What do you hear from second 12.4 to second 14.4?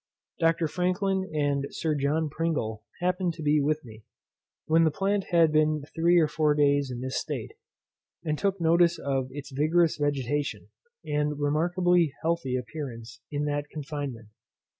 appearance in that confinement.